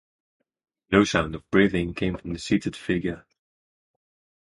No 0.91 1.03
sound 1.03 1.35
of 1.35 1.47
breathing 1.51 1.93
came 1.93 2.17
from 2.17 2.33
the 2.33 2.39
seated 2.39 2.75
figure! 2.75 3.23